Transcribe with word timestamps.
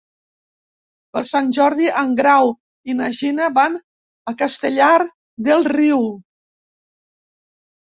Per 1.17 1.21
Sant 1.31 1.51
Jordi 1.57 1.89
en 2.03 2.15
Grau 2.21 2.49
i 2.93 2.97
na 3.03 3.11
Gina 3.19 3.51
van 3.59 3.77
a 4.33 4.35
Castellar 4.41 4.91
del 5.51 5.71
Riu. 5.79 6.05